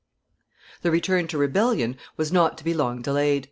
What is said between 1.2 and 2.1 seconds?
to rebellion